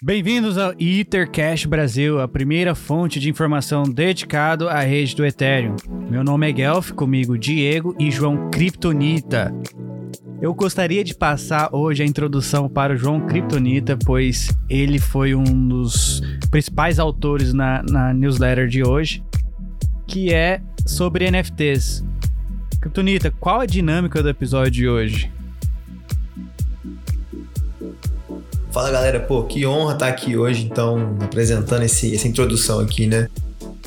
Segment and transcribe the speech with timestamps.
[0.00, 5.74] Bem-vindos ao Ethercash Brasil, a primeira fonte de informação dedicado à rede do Ethereum.
[6.08, 9.52] Meu nome é Guelph, comigo Diego e João Kryptonita.
[10.40, 15.66] Eu gostaria de passar hoje a introdução para o João Kryptonita, pois ele foi um
[15.66, 19.20] dos principais autores na, na newsletter de hoje,
[20.06, 22.04] que é sobre NFTs.
[22.80, 25.37] Kryptonita, qual a dinâmica do episódio de hoje?
[28.70, 33.28] Fala galera, pô, que honra estar aqui hoje, então, apresentando esse, essa introdução aqui, né?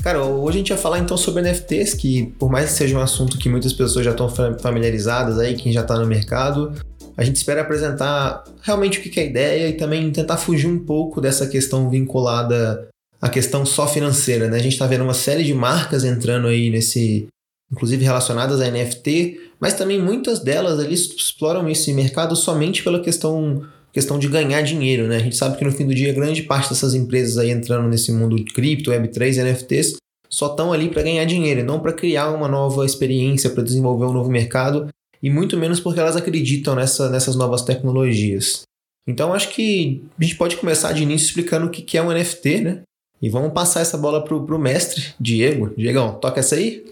[0.02, 3.00] Cara, hoje a gente vai falar então sobre NFTs, que por mais que seja um
[3.00, 6.72] assunto que muitas pessoas já estão familiarizadas aí, quem já está no mercado,
[7.16, 10.80] a gente espera apresentar realmente o que é a ideia e também tentar fugir um
[10.80, 12.88] pouco dessa questão vinculada
[13.20, 14.56] à questão só financeira, né?
[14.56, 17.28] A gente está vendo uma série de marcas entrando aí nesse,
[17.70, 23.62] inclusive relacionadas a NFT, mas também muitas delas ali exploram esse mercado somente pela questão
[23.92, 25.16] questão de ganhar dinheiro, né?
[25.16, 28.10] A gente sabe que no fim do dia, grande parte dessas empresas aí entrando nesse
[28.10, 29.96] mundo de cripto, Web3, NFTs,
[30.28, 34.12] só estão ali para ganhar dinheiro, não para criar uma nova experiência, para desenvolver um
[34.12, 34.88] novo mercado,
[35.22, 38.62] e muito menos porque elas acreditam nessa, nessas novas tecnologias.
[39.06, 42.60] Então acho que a gente pode começar de início explicando o que é um NFT,
[42.60, 42.82] né?
[43.20, 45.72] E vamos passar essa bola pro, pro mestre, Diego.
[45.76, 46.84] Diegão, toca essa aí?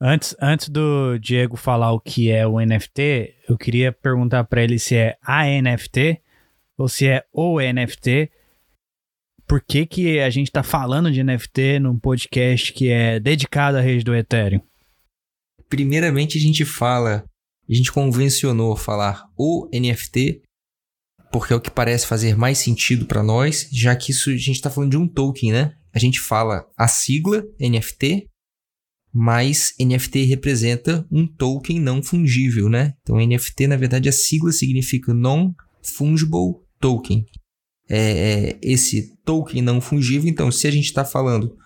[0.00, 4.76] Antes, antes do Diego falar o que é o NFT, eu queria perguntar para ele
[4.78, 6.21] se é a NFT
[6.82, 8.28] ou se é o NFT.
[9.46, 13.80] Por que, que a gente está falando de NFT num podcast que é dedicado à
[13.80, 14.60] rede do Ethereum?
[15.68, 17.24] Primeiramente, a gente fala,
[17.70, 20.42] a gente convencionou falar o NFT,
[21.30, 24.56] porque é o que parece fazer mais sentido para nós, já que isso a gente
[24.56, 25.76] está falando de um token, né?
[25.94, 28.26] A gente fala a sigla NFT,
[29.14, 32.94] mas NFT representa um token não fungível, né?
[33.02, 37.24] Então NFT, na verdade, a sigla significa Non-Fungible Token.
[37.88, 41.56] É, é, esse token não fungível, então se a gente está falando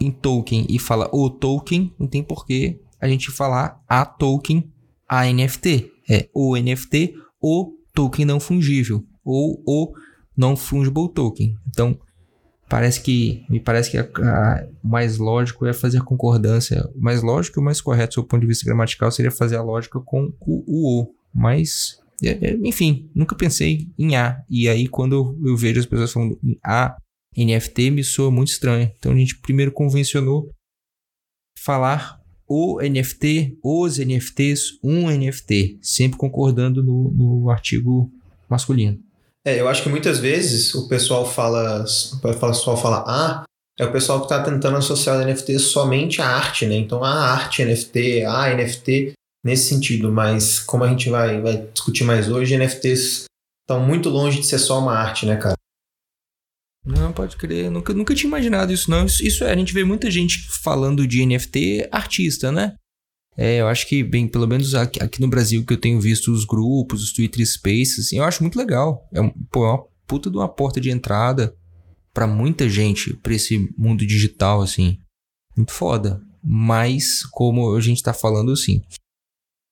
[0.00, 4.72] em token e fala o token, não tem porquê a gente falar a token,
[5.08, 5.92] a NFT.
[6.10, 9.92] É o NFT, o token não fungível, ou o
[10.36, 11.56] non-fungible token.
[11.68, 11.98] Então,
[12.68, 16.88] parece que me parece que o mais lógico é fazer a concordância.
[16.94, 19.62] O mais lógico e o mais correto, do ponto de vista gramatical, seria fazer a
[19.62, 21.14] lógica com o, o, o.
[21.34, 21.98] Mas,
[22.64, 24.42] enfim, nunca pensei em A.
[24.48, 26.96] E aí, quando eu vejo as pessoas falando em A,
[27.36, 28.90] NFT, me soa muito estranho.
[28.98, 30.50] Então, a gente primeiro convencionou
[31.56, 32.18] falar
[32.48, 38.10] o NFT, os NFTs, um NFT, sempre concordando no, no artigo
[38.48, 38.98] masculino.
[39.44, 43.44] É, eu acho que muitas vezes o pessoal fala, o pessoal fala ah,
[43.78, 46.74] é o pessoal que está tentando associar o NFT somente à arte, né?
[46.76, 49.12] Então a arte NFT, a NFT
[49.48, 53.24] nesse sentido, mas como a gente vai, vai discutir mais hoje, NFTs
[53.62, 55.56] estão muito longe de ser só uma arte, né, cara?
[56.84, 57.70] Não, pode crer.
[57.70, 59.06] Nunca, nunca tinha imaginado isso, não.
[59.06, 62.74] Isso, isso é, a gente vê muita gente falando de NFT artista, né?
[63.36, 66.32] É, eu acho que, bem, pelo menos aqui, aqui, no Brasil que eu tenho visto
[66.32, 69.06] os grupos, os Twitter Spaces, assim, eu acho muito legal.
[69.14, 69.20] É,
[69.50, 71.54] pô, é uma puta de uma porta de entrada
[72.12, 74.98] para muita gente, para esse mundo digital, assim.
[75.56, 76.20] Muito foda.
[76.42, 78.82] Mas, como a gente tá falando, assim,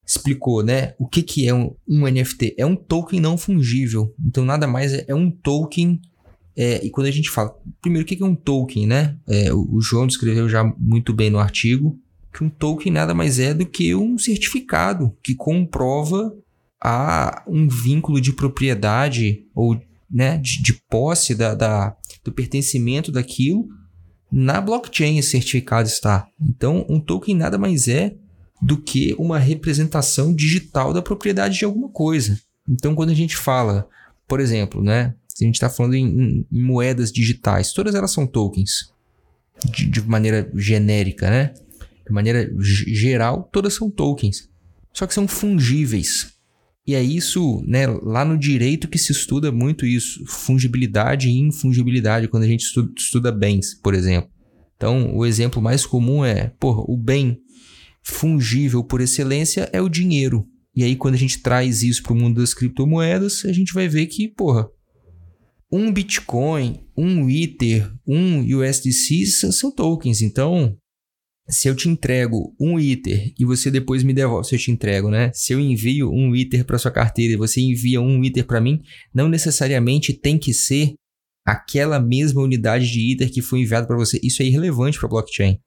[0.06, 0.94] explicou, né?
[0.98, 2.54] O que, que é um, um NFT?
[2.56, 4.14] É um token não fungível.
[4.24, 6.00] Então, nada mais é, é um token.
[6.56, 9.16] É, e quando a gente fala, primeiro, o que, que é um token, né?
[9.28, 11.98] É, o, o João descreveu já muito bem no artigo
[12.36, 16.34] que um token nada mais é do que um certificado que comprova
[16.82, 19.80] a um vínculo de propriedade ou
[20.10, 23.66] né, de, de posse da, da, do pertencimento daquilo
[24.30, 26.28] na blockchain esse certificado está.
[26.38, 28.14] Então, um token nada mais é
[28.60, 32.40] do que uma representação digital da propriedade de alguma coisa.
[32.68, 33.88] Então, quando a gente fala,
[34.26, 38.92] por exemplo, né, a gente está falando em, em, moedas digitais, todas elas são tokens
[39.72, 41.54] de, de maneira genérica, né?
[42.06, 44.48] de maneira geral, todas são tokens.
[44.92, 46.32] Só que são fungíveis.
[46.86, 52.28] E é isso, né, lá no direito que se estuda muito isso, fungibilidade e infungibilidade,
[52.28, 54.30] quando a gente estuda, estuda bens, por exemplo.
[54.76, 57.40] Então, o exemplo mais comum é, porra, o bem
[58.06, 60.46] fungível por excelência é o dinheiro.
[60.74, 63.88] E aí, quando a gente traz isso para o mundo das criptomoedas, a gente vai
[63.88, 64.68] ver que, porra,
[65.72, 70.22] um Bitcoin, um Ether, um USDC são tokens.
[70.22, 70.76] Então,
[71.48, 75.10] se eu te entrego um ITER e você depois me devolve, se eu te entrego,
[75.10, 75.30] né?
[75.32, 78.82] Se eu envio um ITER para sua carteira e você envia um ITER para mim,
[79.12, 80.94] não necessariamente tem que ser
[81.44, 84.20] aquela mesma unidade de ITER que foi enviado para você.
[84.22, 85.58] Isso é irrelevante para blockchain.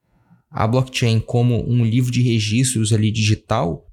[0.50, 3.86] A blockchain, como um livro de registros ali digital,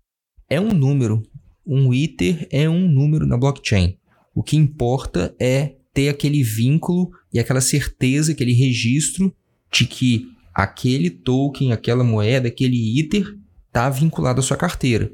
[0.48, 1.22] é um número.
[1.66, 3.98] Um ITER é um número na blockchain.
[4.34, 9.34] O que importa é ter aquele vínculo e aquela certeza, aquele registro
[9.70, 13.36] de que aquele token, aquela moeda, aquele Ether
[13.66, 15.12] está vinculado à sua carteira.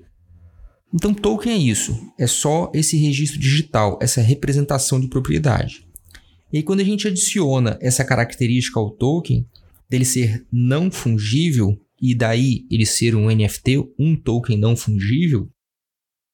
[0.95, 5.87] Então, token é isso, é só esse registro digital, essa representação de propriedade.
[6.53, 9.47] E aí, quando a gente adiciona essa característica ao token,
[9.93, 15.51] dele ser não fungível, e daí ele ser um NFT, um token não fungível,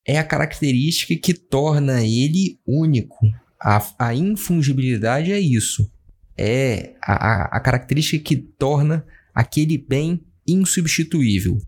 [0.06, 3.18] é a característica que torna ele único.
[3.60, 5.90] A, a infungibilidade é isso.
[6.36, 11.58] É a, a característica que torna aquele bem insubstituível.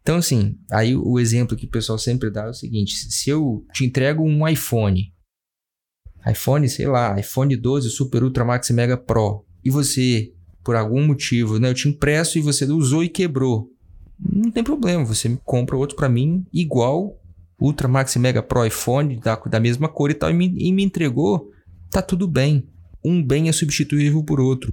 [0.00, 3.66] Então, assim, aí o exemplo que o pessoal sempre dá é o seguinte: se eu
[3.74, 5.12] te entrego um iPhone,
[6.24, 10.32] iPhone, sei lá, iPhone 12 Super Ultra Max Mega Pro, e você,
[10.66, 13.70] por algum motivo, né, eu te impresso e você usou e quebrou,
[14.18, 17.16] não tem problema, você compra outro para mim igual
[17.60, 20.82] Ultra Max Mega Pro iPhone da, da mesma cor e tal, e me, e me
[20.82, 21.50] entregou,
[21.90, 22.68] tá tudo bem.
[23.04, 24.72] Um bem é substituível por outro.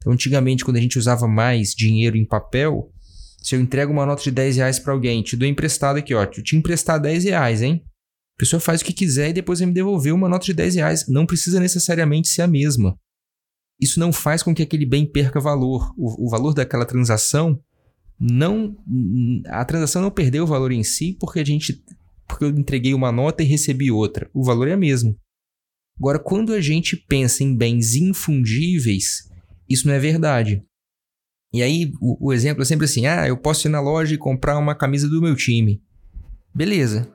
[0.00, 2.90] Então, antigamente, quando a gente usava mais dinheiro em papel,
[3.42, 6.24] se eu entrego uma nota de 10 reais para alguém, te dou emprestado aqui, ó,
[6.24, 7.84] te emprestar 10 reais, hein?
[8.36, 10.76] A pessoa faz o que quiser e depois vai me devolver uma nota de 10
[10.76, 11.04] reais.
[11.08, 12.96] Não precisa necessariamente ser a mesma.
[13.80, 15.92] Isso não faz com que aquele bem perca valor.
[15.96, 17.60] O, o valor daquela transação
[18.18, 18.76] não.
[19.46, 21.82] A transação não perdeu o valor em si porque a gente.
[22.26, 24.30] Porque eu entreguei uma nota e recebi outra.
[24.32, 25.16] O valor é o mesmo.
[25.98, 29.30] Agora, quando a gente pensa em bens infundíveis,
[29.68, 30.62] isso não é verdade.
[31.52, 34.18] E aí, o, o, exemplo é sempre assim: ah, eu posso ir na loja e
[34.18, 35.82] comprar uma camisa do meu time.
[36.54, 37.12] Beleza.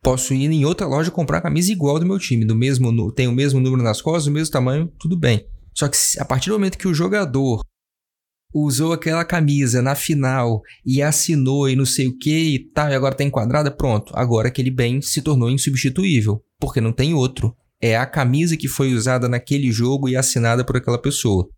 [0.00, 3.26] Posso ir em outra loja comprar a camisa igual do meu time, do mesmo, tem
[3.26, 5.44] o mesmo número nas costas, o mesmo tamanho, tudo bem.
[5.78, 7.64] Só que a partir do momento que o jogador
[8.52, 12.94] usou aquela camisa na final e assinou e não sei o que e tal, e
[12.94, 14.12] agora tá enquadrada, pronto.
[14.16, 17.54] Agora aquele bem se tornou insubstituível, porque não tem outro.
[17.80, 21.48] É a camisa que foi usada naquele jogo e assinada por aquela pessoa.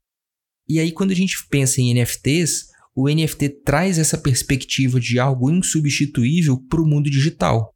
[0.68, 5.50] E aí, quando a gente pensa em NFTs, o NFT traz essa perspectiva de algo
[5.50, 7.72] insubstituível para o mundo digital.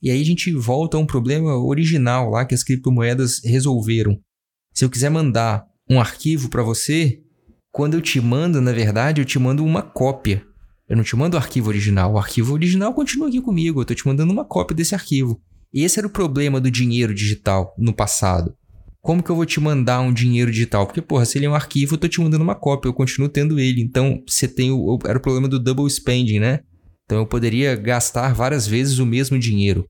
[0.00, 4.16] E aí a gente volta a um problema original lá que as criptomoedas resolveram.
[4.72, 7.20] Se eu quiser mandar um arquivo para você,
[7.70, 10.44] quando eu te mando, na verdade, eu te mando uma cópia.
[10.88, 12.14] Eu não te mando o arquivo original.
[12.14, 13.78] O arquivo original continua aqui comigo.
[13.78, 15.40] Eu estou te mandando uma cópia desse arquivo.
[15.72, 18.54] Esse era o problema do dinheiro digital no passado.
[19.00, 20.86] Como que eu vou te mandar um dinheiro digital?
[20.86, 23.28] Porque, porra, se ele é um arquivo, eu tô te mandando uma cópia, eu continuo
[23.28, 23.82] tendo ele.
[23.82, 24.98] Então, você tem o.
[25.06, 26.60] Era o problema do double spending, né?
[27.04, 29.88] Então eu poderia gastar várias vezes o mesmo dinheiro.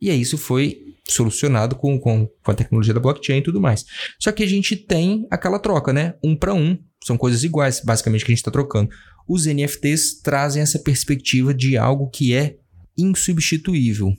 [0.00, 3.84] E aí isso foi solucionado com, com, com a tecnologia da blockchain e tudo mais.
[4.20, 6.14] Só que a gente tem aquela troca, né?
[6.22, 6.78] Um para um.
[7.04, 8.90] São coisas iguais, basicamente, que a gente está trocando.
[9.28, 12.56] Os NFTs trazem essa perspectiva de algo que é
[12.98, 14.12] insubstituível.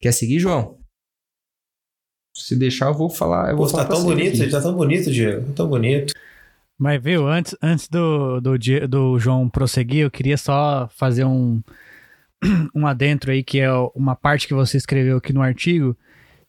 [0.00, 0.78] Quer seguir, João?
[2.34, 3.50] Se deixar, eu vou falar.
[3.50, 4.50] Eu Pô, vou falar tá tão bonito, aqui.
[4.50, 5.46] tá tão bonito, Diego.
[5.48, 6.14] Tá tão bonito.
[6.78, 8.56] Mas, viu, antes, antes do, do,
[8.88, 11.60] do João prosseguir, eu queria só fazer um,
[12.74, 15.96] um adentro aí, que é uma parte que você escreveu aqui no artigo,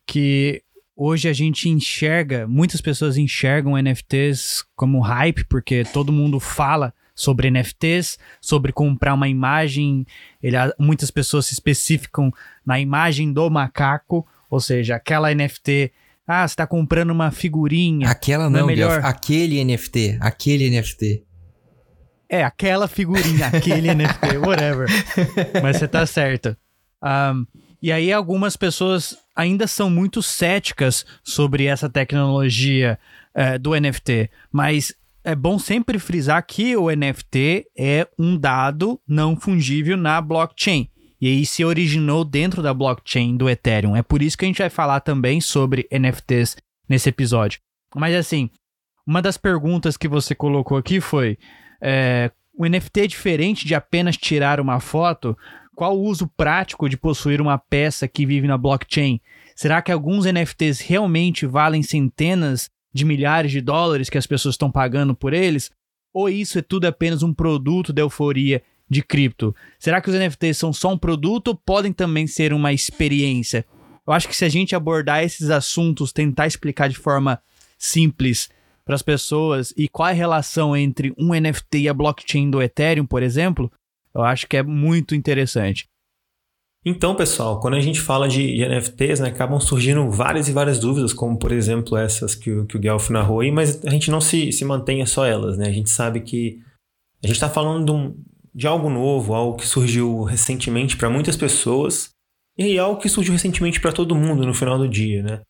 [0.06, 0.62] que
[0.96, 7.50] hoje a gente enxerga, muitas pessoas enxergam NFTs como hype, porque todo mundo fala sobre
[7.52, 10.06] NFTs, sobre comprar uma imagem.
[10.42, 12.32] Ele, muitas pessoas se especificam
[12.66, 15.92] na imagem do macaco ou seja, aquela NFT.
[16.28, 18.10] Ah, você está comprando uma figurinha.
[18.10, 19.02] Aquela não, não é melhor.
[19.04, 20.18] aquele NFT.
[20.20, 21.24] Aquele NFT.
[22.30, 24.88] É, aquela figurinha, aquele NFT, whatever.
[25.62, 26.56] Mas você tá certo.
[27.04, 27.46] Um,
[27.82, 33.00] e aí algumas pessoas ainda são muito céticas sobre essa tecnologia
[33.34, 34.30] é, do NFT.
[34.52, 34.94] Mas
[35.24, 40.90] é bom sempre frisar que o NFT é um dado não fungível na blockchain
[41.22, 43.96] e aí se originou dentro da blockchain do Ethereum.
[43.96, 46.56] É por isso que a gente vai falar também sobre NFTs
[46.88, 47.60] nesse episódio.
[47.96, 48.50] Mas assim,
[49.06, 51.38] uma das perguntas que você colocou aqui foi:
[51.82, 55.38] é, o NFT é diferente de apenas tirar uma foto?
[55.76, 59.22] Qual o uso prático de possuir uma peça que vive na blockchain?
[59.56, 64.72] Será que alguns NFTs realmente valem centenas de milhares de dólares que as pessoas estão
[64.72, 65.72] pagando por eles?
[66.14, 69.56] Ou isso é tudo apenas um produto da euforia de cripto.
[69.78, 73.66] Será que os NFTs são só um produto ou podem também ser uma experiência?
[74.06, 77.40] Eu acho que se a gente abordar esses assuntos, tentar explicar de forma
[77.78, 78.50] simples
[78.90, 82.60] para as pessoas e qual é a relação entre um NFT e a blockchain do
[82.60, 83.72] Ethereum, por exemplo,
[84.16, 85.88] eu acho que é muito interessante.
[86.84, 90.80] Então, pessoal, quando a gente fala de, de NFTs, né, acabam surgindo várias e várias
[90.80, 94.10] dúvidas, como por exemplo essas que, o, que o Guelph narrou aí, mas a gente
[94.10, 95.68] não se, se mantenha só elas, né?
[95.68, 96.60] A gente sabe que
[97.24, 98.16] a gente está falando de um,
[98.56, 102.10] de algo novo, algo que surgiu recentemente para muitas pessoas
[102.58, 105.42] e algo que surgiu recentemente para todo mundo no final do dia, né?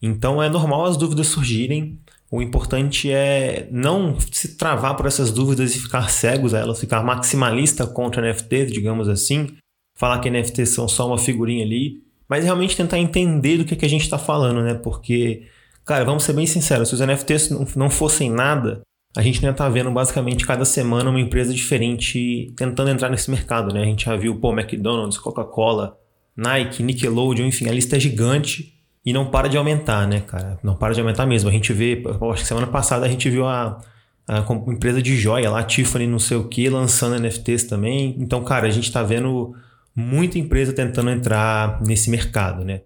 [0.00, 2.00] Então é normal as dúvidas surgirem.
[2.30, 7.02] O importante é não se travar por essas dúvidas e ficar cegos a elas, ficar
[7.02, 9.56] maximalista contra NFTs, digamos assim,
[9.96, 13.86] falar que NFTs são só uma figurinha ali, mas realmente tentar entender do que, que
[13.86, 14.74] a gente está falando, né?
[14.74, 15.46] Porque,
[15.84, 18.82] cara, vamos ser bem sinceros, se os NFTs não fossem nada,
[19.16, 23.72] a gente ainda tá vendo basicamente cada semana uma empresa diferente tentando entrar nesse mercado,
[23.72, 23.82] né?
[23.82, 25.96] A gente já viu, pô, McDonald's, Coca-Cola,
[26.36, 28.75] Nike, Nickelodeon, enfim, a lista é gigante
[29.06, 30.58] e não para de aumentar, né, cara?
[30.64, 31.48] Não para de aumentar mesmo.
[31.48, 33.80] A gente vê, acho que semana passada a gente viu a,
[34.26, 38.16] a empresa de joia lá, Tiffany, não sei o que, lançando NFTs também.
[38.18, 39.54] Então, cara, a gente tá vendo
[39.94, 42.80] muita empresa tentando entrar nesse mercado, né?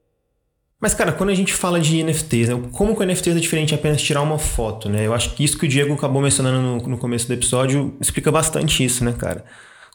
[0.78, 3.68] Mas, cara, quando a gente fala de NFTs, né, como que o NFT é diferente
[3.70, 5.06] de apenas tirar uma foto, né?
[5.06, 8.30] Eu acho que isso que o Diego acabou mencionando no, no começo do episódio explica
[8.30, 9.44] bastante isso, né, cara?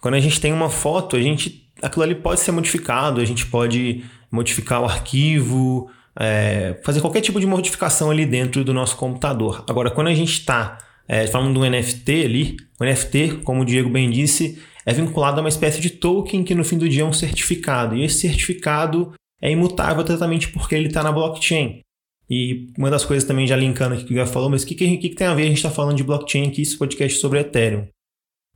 [0.01, 3.45] Quando a gente tem uma foto, a gente, aquilo ali pode ser modificado, a gente
[3.45, 5.89] pode modificar o arquivo,
[6.19, 9.63] é, fazer qualquer tipo de modificação ali dentro do nosso computador.
[9.67, 13.65] Agora, quando a gente está é, falando de um NFT ali, o NFT, como o
[13.65, 17.01] Diego bem disse, é vinculado a uma espécie de token que no fim do dia
[17.01, 17.95] é um certificado.
[17.95, 21.81] E esse certificado é imutável totalmente porque ele está na blockchain.
[22.29, 24.73] E uma das coisas também, já linkando aqui que o Gá falou, mas o que,
[24.73, 27.39] que, que, tem a ver a gente está falando de blockchain aqui, esse podcast sobre
[27.39, 27.87] Ethereum?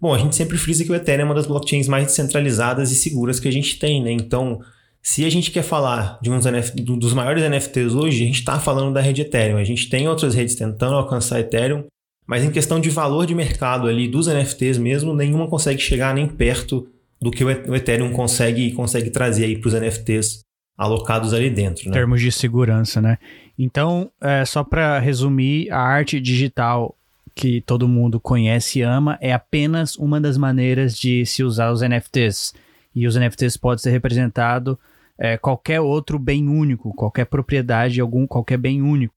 [0.01, 2.95] Bom, a gente sempre frisa que o Ethereum é uma das blockchains mais descentralizadas e
[2.95, 4.11] seguras que a gente tem, né?
[4.11, 4.61] Então,
[5.01, 8.93] se a gente quer falar de NFT, dos maiores NFTs hoje, a gente está falando
[8.93, 9.57] da rede Ethereum.
[9.57, 11.85] A gente tem outras redes tentando alcançar Ethereum,
[12.27, 16.27] mas em questão de valor de mercado ali dos NFTs mesmo, nenhuma consegue chegar nem
[16.27, 16.87] perto
[17.21, 20.41] do que o Ethereum consegue, consegue trazer aí para os NFTs
[20.77, 21.85] alocados ali dentro.
[21.85, 21.89] Né?
[21.89, 23.17] Em termos de segurança, né?
[23.57, 26.95] Então, é, só para resumir, a arte digital
[27.35, 31.81] que todo mundo conhece e ama é apenas uma das maneiras de se usar os
[31.81, 32.53] NFTs.
[32.95, 34.77] E os NFTs podem ser representados
[35.17, 39.13] é, qualquer outro bem único, qualquer propriedade, algum qualquer bem único,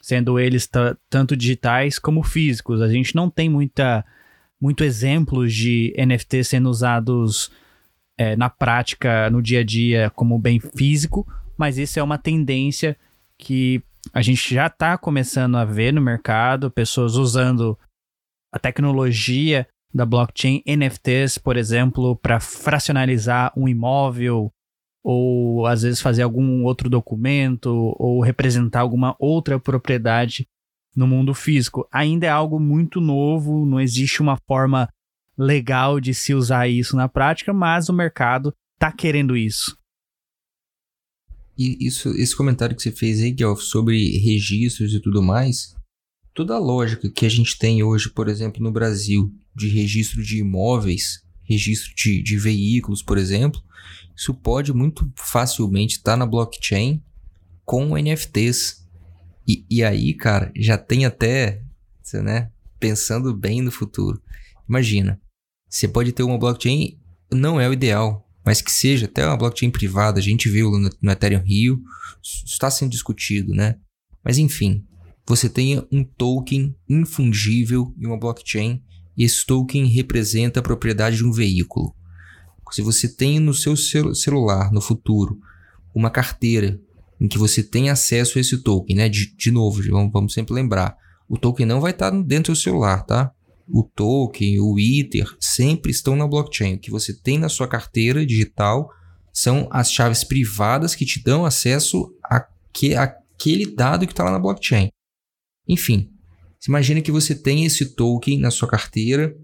[0.00, 0.68] sendo eles
[1.10, 2.80] tanto digitais como físicos.
[2.80, 4.04] A gente não tem muita
[4.60, 7.50] muito exemplos de NFTs sendo usados
[8.16, 11.26] é, na prática, no dia a dia, como bem físico,
[11.58, 12.96] mas isso é uma tendência
[13.36, 13.82] que
[14.12, 17.78] a gente já está começando a ver no mercado, pessoas usando
[18.52, 24.52] a tecnologia da blockchain, NFTs, por exemplo, para fracionalizar um imóvel,
[25.04, 30.48] ou às vezes fazer algum outro documento, ou representar alguma outra propriedade
[30.96, 31.86] no mundo físico.
[31.92, 34.88] Ainda é algo muito novo, não existe uma forma
[35.38, 39.78] legal de se usar isso na prática, mas o mercado tá querendo isso.
[41.56, 45.73] E isso, esse comentário que você fez aí, Guelph, sobre registros e tudo mais,
[46.34, 50.38] toda a lógica que a gente tem hoje, por exemplo, no Brasil, de registro de
[50.38, 53.62] imóveis, registro de, de veículos, por exemplo,
[54.16, 57.02] isso pode muito facilmente estar tá na blockchain
[57.64, 58.84] com NFTs.
[59.46, 61.62] E, e aí, cara, já tem até,
[62.14, 62.50] né,
[62.80, 64.20] pensando bem no futuro.
[64.68, 65.20] Imagina,
[65.68, 66.98] você pode ter uma blockchain,
[67.32, 70.18] não é o ideal, mas que seja até uma blockchain privada.
[70.18, 71.82] A gente viu no, no Ethereum Rio,
[72.22, 73.76] está sendo discutido, né?
[74.24, 74.86] Mas enfim,
[75.26, 78.82] você tenha um token infungível em uma blockchain
[79.16, 81.94] e esse token representa a propriedade de um veículo.
[82.70, 85.38] Se você tem no seu cel celular no futuro
[85.94, 86.80] uma carteira
[87.20, 89.08] em que você tem acesso a esse token, né?
[89.08, 90.96] De, de novo, vamos, vamos sempre lembrar,
[91.28, 93.32] o token não vai estar dentro do celular, tá?
[93.68, 96.74] o token, o Ether, sempre estão na blockchain.
[96.74, 98.90] O que você tem na sua carteira digital
[99.32, 104.38] são as chaves privadas que te dão acesso àque, àquele dado que está lá na
[104.38, 104.90] blockchain.
[105.68, 106.10] Enfim,
[106.66, 109.36] imagina que você tem esse token na sua carteira,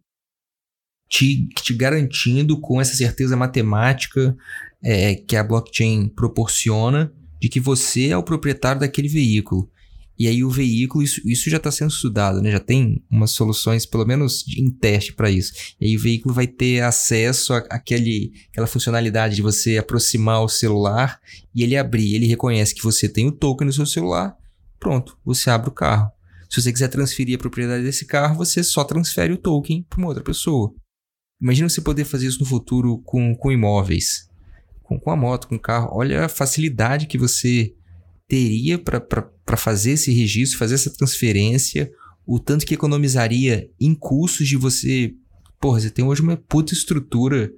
[1.08, 4.36] te, te garantindo com essa certeza matemática
[4.82, 9.68] é, que a blockchain proporciona de que você é o proprietário daquele veículo.
[10.20, 12.50] E aí o veículo, isso, isso já está sendo estudado, né?
[12.50, 15.50] Já tem umas soluções, pelo menos em teste para isso.
[15.80, 21.18] E aí o veículo vai ter acesso àquele, àquela funcionalidade de você aproximar o celular
[21.54, 22.14] e ele abrir.
[22.14, 24.36] Ele reconhece que você tem o token no seu celular.
[24.80, 26.10] Pronto, você abre o carro.
[26.48, 30.08] Se você quiser transferir a propriedade desse carro, você só transfere o token para uma
[30.08, 30.74] outra pessoa.
[31.40, 34.28] Imagina você poder fazer isso no futuro com, com imóveis,
[34.82, 35.90] com, com a moto, com o carro.
[35.92, 37.74] Olha a facilidade que você
[38.26, 41.90] teria para fazer esse registro, fazer essa transferência,
[42.26, 45.14] o tanto que economizaria em custos de você.
[45.60, 47.52] Porra, você tem hoje uma puta estrutura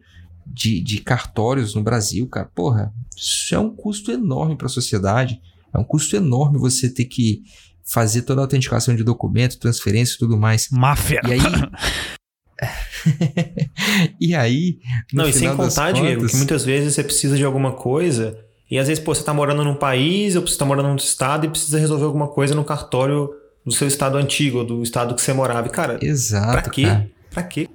[0.46, 2.50] de, de cartórios no Brasil, cara.
[2.54, 5.40] Porra, isso é um custo enorme para a sociedade.
[5.74, 7.42] É um custo enorme você ter que
[7.84, 10.68] fazer toda a autenticação de documento, transferência e tudo mais.
[10.70, 11.20] Máfia!
[11.26, 11.40] E aí.
[14.20, 14.78] e aí.
[15.12, 16.00] Não, e sem contar, contas...
[16.00, 18.38] Diego, que muitas vezes você precisa de alguma coisa
[18.70, 21.46] E às vezes, pô, você tá morando num país, ou você tá morando num estado
[21.46, 23.30] e precisa resolver alguma coisa no cartório
[23.64, 25.66] do seu estado antigo, do estado que você morava.
[25.66, 26.52] E, cara, Exato.
[26.52, 26.82] pra quê?
[26.82, 27.10] cara.
[27.30, 27.68] Pra quê?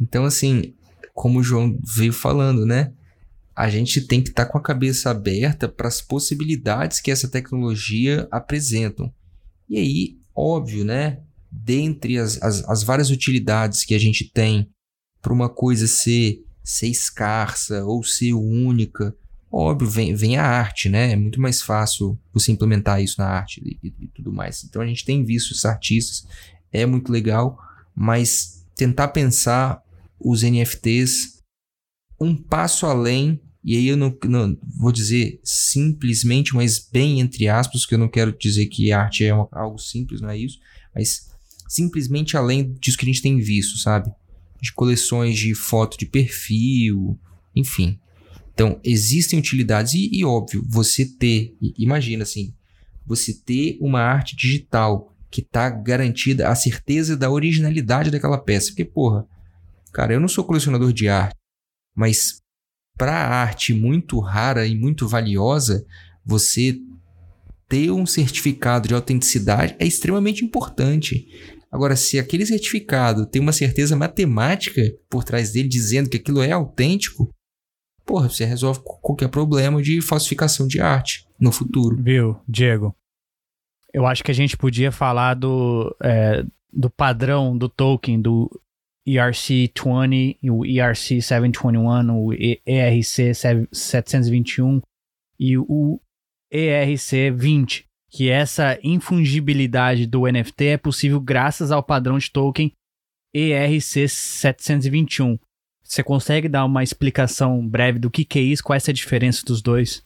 [0.00, 0.74] Então, assim,
[1.14, 2.92] como o João veio falando, né?
[3.58, 8.28] A gente tem que estar com a cabeça aberta para as possibilidades que essa tecnologia
[8.30, 9.12] apresentam.
[9.68, 11.22] E aí, óbvio, né?
[11.50, 14.70] Dentre as, as, as várias utilidades que a gente tem
[15.20, 19.12] para uma coisa ser, ser escassa ou ser única,
[19.50, 21.10] óbvio, vem, vem a arte, né?
[21.10, 24.62] É muito mais fácil você implementar isso na arte e- e tudo mais.
[24.62, 26.24] Então a gente tem visto esses artistas,
[26.72, 27.58] é muito legal,
[27.92, 29.82] mas tentar pensar
[30.20, 31.38] os NFTs
[32.20, 37.84] um passo além, e aí eu não, não vou dizer simplesmente, mas bem entre aspas,
[37.84, 40.58] que eu não quero dizer que arte é uma- algo simples, não é isso,
[40.94, 41.28] mas
[41.68, 44.10] simplesmente além disso que a gente tem visto, sabe?
[44.60, 47.18] De coleções de foto de perfil,
[47.54, 47.98] enfim.
[48.54, 52.52] Então, existem utilidades, e, e óbvio, você ter, imagina assim,
[53.06, 58.68] você ter uma arte digital que tá garantida a certeza da originalidade daquela peça.
[58.68, 59.26] Porque, porra,
[59.92, 61.36] cara, eu não sou colecionador de arte,
[61.94, 62.40] mas
[62.98, 65.86] para arte muito rara e muito valiosa,
[66.24, 66.76] você
[67.68, 71.26] ter um certificado de autenticidade é extremamente importante.
[71.70, 76.50] Agora, se aquele certificado tem uma certeza matemática por trás dele dizendo que aquilo é
[76.50, 77.30] autêntico,
[78.06, 81.96] porra, você resolve qu- qualquer problema de falsificação de arte no futuro.
[82.02, 82.94] Viu, Diego?
[83.92, 88.50] Eu acho que a gente podia falar do, é, do padrão do token, do
[89.08, 93.32] ERC20, o ERC721, o E- ERC
[93.72, 94.82] 721
[95.38, 96.00] e o
[96.52, 102.72] ERC20, que essa infungibilidade do NFT é possível graças ao padrão de token
[103.34, 105.38] ERC721.
[105.82, 108.62] Você consegue dar uma explicação breve do que, que é isso?
[108.62, 110.04] Qual é essa diferença dos dois?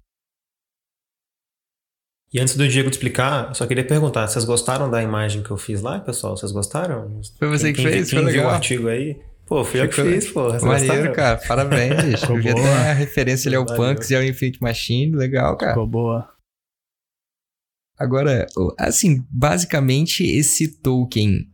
[2.33, 5.51] E antes do Diego te explicar, eu só queria perguntar, vocês gostaram da imagem que
[5.51, 6.37] eu fiz lá, pessoal?
[6.37, 7.21] Vocês gostaram?
[7.38, 8.11] Foi você Quem- que quem- fez?
[8.11, 9.21] Quem Foi viu o artigo aí?
[9.47, 10.49] Pô, fui eu que fiz, pô.
[10.49, 11.12] Maneiro, gostaram?
[11.12, 11.37] cara.
[11.47, 12.27] Parabéns, bicho.
[12.27, 12.68] Ficou boa.
[12.71, 13.95] a referência ali ao Valeu.
[13.95, 15.14] Punks e ao Infinite Machine.
[15.14, 15.73] Legal, cara.
[15.73, 16.27] Ficou boa.
[17.99, 18.47] Agora,
[18.79, 21.47] assim, basicamente esse token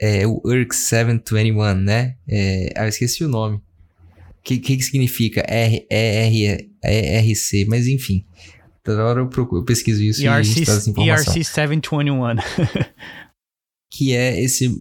[0.00, 2.16] é o ERC 721, né?
[2.26, 3.56] É, ah, eu esqueci o nome.
[3.58, 7.66] O que, que, que significa R, R, ERC?
[7.68, 8.24] Mas enfim,
[8.82, 11.34] toda hora eu, procuro, eu pesquiso isso e ERC, traz essa informação.
[11.34, 12.36] ERC 721.
[13.90, 14.76] que é esse.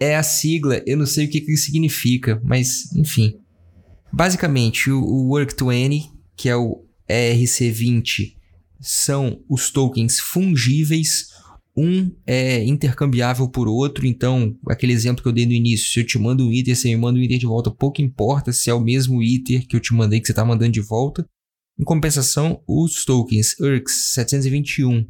[0.00, 3.38] É a sigla, eu não sei o que, que significa, mas enfim.
[4.12, 8.34] Basicamente, o, o Work20, que é o ERC20,
[8.80, 11.28] são os tokens fungíveis.
[11.76, 16.06] Um é intercambiável por outro, então, aquele exemplo que eu dei no início, se eu
[16.06, 18.74] te mando um Ether, você me manda um Ether de volta, pouco importa se é
[18.74, 21.28] o mesmo Ether que eu te mandei, que você está mandando de volta.
[21.78, 25.06] Em compensação, os tokens ERC 721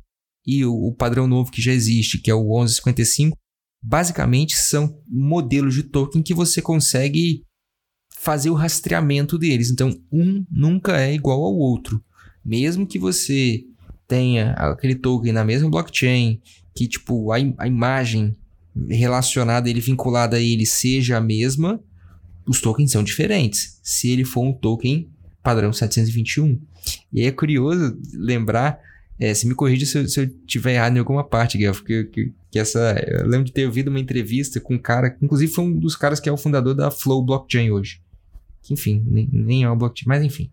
[0.47, 3.37] e o, o padrão novo que já existe, que é o 1155,
[3.83, 7.45] basicamente são modelos de token que você consegue
[8.17, 9.71] fazer o rastreamento deles.
[9.71, 12.03] Então, um nunca é igual ao outro.
[12.43, 13.63] Mesmo que você
[14.09, 16.41] tenha aquele token na mesma blockchain,
[16.75, 18.35] que tipo a, im- a imagem
[18.89, 21.83] relacionada, ele vinculada a ele seja a mesma,
[22.47, 23.79] os tokens são diferentes.
[23.83, 25.11] Se ele for um token
[25.45, 26.59] padrão 721.
[27.13, 28.81] E aí é curioso lembrar
[29.19, 32.59] é, se me corrija se eu, tiver errado em alguma parte, Guilherme, porque que, que
[32.59, 35.79] essa, eu lembro de ter ouvido uma entrevista com um cara, que inclusive foi um
[35.79, 38.01] dos caras que é o fundador da Flow Blockchain hoje.
[38.63, 40.51] Que, enfim, nem, nem é uma blockchain, mas enfim.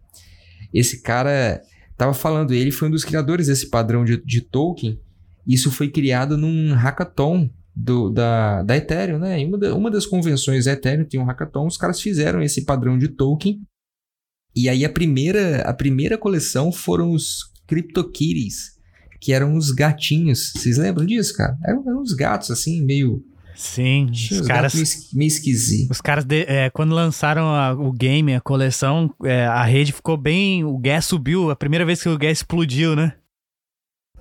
[0.71, 1.61] Esse cara
[1.97, 4.99] tava falando, ele foi um dos criadores desse padrão de, de token.
[5.47, 9.43] Isso foi criado num hackathon do, da, da Ethereum, né?
[9.43, 13.07] Uma, uma das convenções da Ethereum tem um hackathon, os caras fizeram esse padrão de
[13.07, 13.61] token.
[14.55, 18.71] E aí a primeira, a primeira coleção foram os CryptoKitties,
[19.19, 20.51] que eram os gatinhos.
[20.55, 21.57] Vocês lembram disso, cara?
[21.65, 23.23] Eram, eram uns gatos, assim, meio.
[23.55, 25.97] Sim, os uns caras, gatos meio, esqui- meio esquisitos.
[25.97, 30.17] os caras de- é, quando lançaram a- o game, a coleção, é, a rede ficou
[30.17, 30.63] bem.
[30.63, 33.13] O gas subiu, a primeira vez que o gas explodiu, né?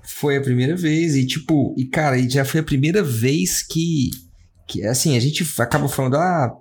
[0.03, 1.15] Foi a primeira vez.
[1.15, 4.09] E, tipo, e cara, e já foi a primeira vez que.
[4.67, 6.51] que assim, a gente acaba falando, ah.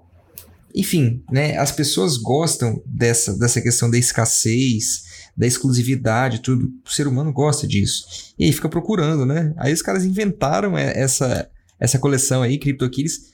[0.75, 1.57] Enfim, né?
[1.57, 5.05] As pessoas gostam dessa, dessa questão da escassez,
[5.37, 6.71] da exclusividade, tudo.
[6.85, 8.05] O ser humano gosta disso.
[8.39, 9.53] E aí fica procurando, né?
[9.57, 13.31] Aí os caras inventaram é, essa, essa coleção aí, CryptoKitties,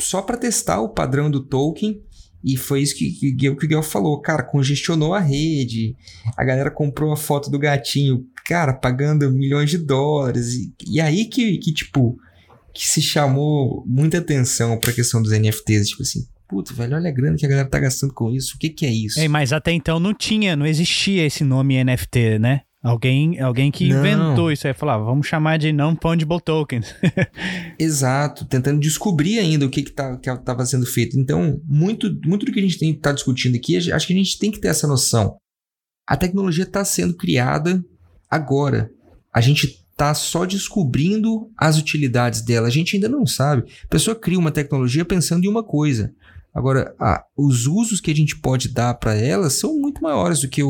[0.00, 2.02] só para testar o padrão do token.
[2.44, 4.20] E foi isso que, que, que o Guilherme falou.
[4.20, 5.94] Cara, congestionou a rede.
[6.36, 10.54] A galera comprou uma foto do gatinho, cara, pagando milhões de dólares.
[10.54, 12.18] E, e aí que, que, tipo,
[12.74, 15.90] que se chamou muita atenção pra questão dos NFTs.
[15.90, 18.58] Tipo assim, puta, velho, olha a grana que a galera tá gastando com isso, o
[18.58, 19.18] que que é isso?
[19.18, 22.60] É, mas até então não tinha, não existia esse nome NFT, né?
[22.82, 24.00] Alguém, alguém que Não.
[24.00, 26.94] inventou isso aí, falou, ah, vamos chamar de non-fungible tokens.
[27.78, 31.18] Exato, tentando descobrir ainda o que que tá, que estava sendo feito.
[31.18, 34.38] Então, muito, muito do que a gente tem tá discutindo aqui, acho que a gente
[34.38, 35.36] tem que ter essa noção.
[36.06, 37.82] A tecnologia está sendo criada
[38.28, 38.90] agora.
[39.32, 42.66] A gente está só descobrindo as utilidades dela.
[42.66, 43.70] A gente ainda não sabe.
[43.84, 46.12] A pessoa cria uma tecnologia pensando em uma coisa.
[46.54, 50.48] Agora, a- os usos que a gente pode dar para ela são muito maiores do
[50.48, 50.68] que o,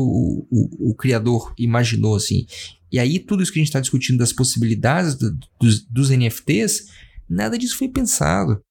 [0.49, 2.45] o- o criador imaginou, assim.
[2.91, 6.85] E aí, tudo isso que a gente está discutindo das possibilidades do- dos, dos NFTs,
[7.29, 8.61] nada disso foi pensado.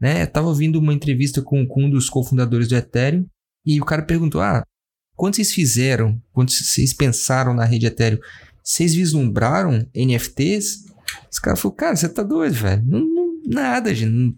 [0.00, 0.22] Né?
[0.22, 3.26] Eu tava ouvindo uma entrevista com, com um dos cofundadores do Ethereum
[3.64, 4.62] e o cara perguntou: Ah,
[5.14, 8.18] quando vocês fizeram, quando vocês pensaram na rede Ethereum,
[8.62, 10.84] vocês vislumbraram NFTs?
[11.30, 12.82] Esse cara falou: Cara, você tá doido, velho?
[12.84, 13.06] Não-
[13.46, 14.34] nada, gente.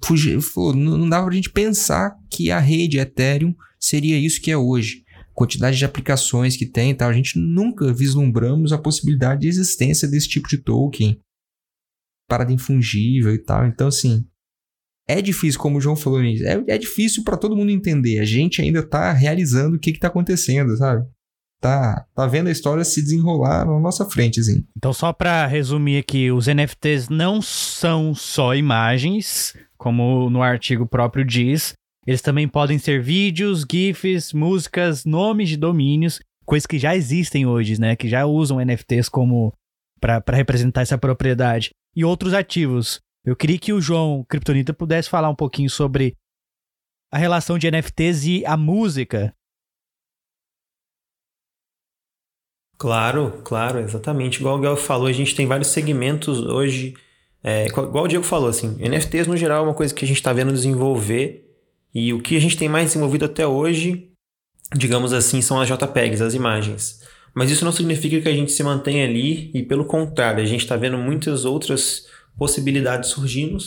[0.74, 5.04] Não, dava pra gente pensar que a rede Ethereum seria isso que é hoje.
[5.34, 7.08] Quantidade de aplicações que tem e tal.
[7.08, 11.20] A gente nunca vislumbramos a possibilidade de existência desse tipo de token.
[12.28, 13.66] Parada infungível e tal.
[13.66, 14.26] Então, assim.
[15.10, 16.22] É difícil, como o João falou.
[16.22, 18.18] É, é difícil para todo mundo entender.
[18.18, 21.08] A gente ainda tá realizando o que que tá acontecendo, sabe?
[21.60, 24.64] Tá, tá vendo a história se desenrolar na nossa frente, assim.
[24.76, 31.24] Então, só para resumir aqui, os NFTs não são só imagens, como no artigo próprio
[31.24, 31.72] diz.
[32.06, 37.78] Eles também podem ser vídeos, GIFs, músicas, nomes de domínios, coisas que já existem hoje,
[37.80, 37.96] né?
[37.96, 39.52] Que já usam NFTs como
[40.00, 41.70] para representar essa propriedade.
[41.94, 43.00] E outros ativos.
[43.24, 46.14] Eu queria que o João Kryptonita pudesse falar um pouquinho sobre
[47.12, 49.34] a relação de NFTs e a música.
[52.78, 54.38] Claro, claro, exatamente.
[54.38, 56.94] Igual o Gal falou, a gente tem vários segmentos hoje.
[57.42, 60.18] é, igual o Diego falou, assim, NFTs no geral é uma coisa que a gente
[60.18, 61.44] está vendo desenvolver.
[61.92, 64.12] E o que a gente tem mais desenvolvido até hoje,
[64.76, 67.00] digamos assim, são as JPEGs, as imagens.
[67.34, 70.60] Mas isso não significa que a gente se mantenha ali, e pelo contrário, a gente
[70.60, 73.58] está vendo muitas outras possibilidades surgindo.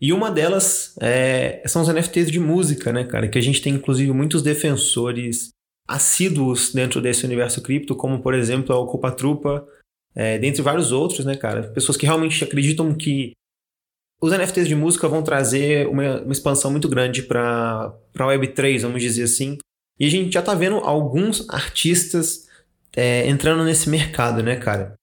[0.00, 3.28] E uma delas é, são os NFTs de música, né, cara?
[3.28, 5.50] Que a gente tem, inclusive, muitos defensores
[5.88, 9.66] assíduos dentro desse universo cripto, como por exemplo a Ocupa Trupa,
[10.14, 11.68] é, dentre vários outros, né, cara?
[11.72, 13.32] Pessoas que realmente acreditam que
[14.20, 19.00] os NFTs de música vão trazer uma, uma expansão muito grande para a Web3, vamos
[19.00, 19.56] dizer assim.
[19.98, 22.46] E a gente já tá vendo alguns artistas
[22.96, 24.94] é, entrando nesse mercado, né, cara?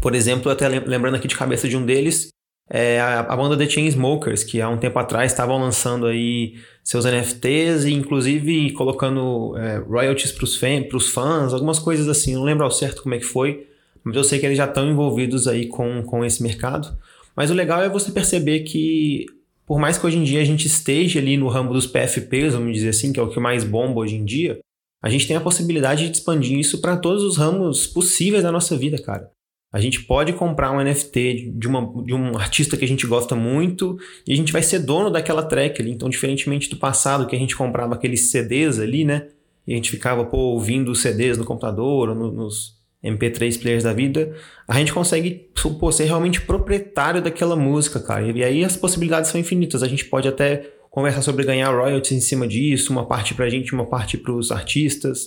[0.00, 2.28] Por exemplo, até lem- lembrando aqui de cabeça de um deles,
[2.68, 6.54] é a, a banda The Chainsmokers, que há um tempo atrás estavam lançando aí
[6.86, 12.36] seus NFTs e inclusive colocando é, royalties para os fãs, algumas coisas assim.
[12.36, 13.66] Não lembro ao certo como é que foi,
[14.04, 16.96] mas eu sei que eles já estão envolvidos aí com, com esse mercado.
[17.34, 19.26] Mas o legal é você perceber que,
[19.66, 22.72] por mais que hoje em dia a gente esteja ali no ramo dos PFPs, vamos
[22.72, 24.60] dizer assim, que é o que mais bomba hoje em dia,
[25.02, 28.76] a gente tem a possibilidade de expandir isso para todos os ramos possíveis da nossa
[28.76, 29.28] vida, cara.
[29.72, 33.34] A gente pode comprar um NFT de, uma, de um artista que a gente gosta
[33.34, 35.90] muito e a gente vai ser dono daquela track ali.
[35.90, 39.28] Então, diferentemente do passado, que a gente comprava aqueles CDs ali, né?
[39.66, 43.82] E a gente ficava, pô, ouvindo os CDs no computador ou no- nos MP3 players
[43.82, 44.34] da vida,
[44.66, 48.26] a gente consegue pô, ser realmente proprietário daquela música, cara.
[48.30, 49.82] E aí as possibilidades são infinitas.
[49.82, 53.74] A gente pode até conversar sobre ganhar royalties em cima disso, uma parte pra gente,
[53.74, 55.26] uma parte pros artistas.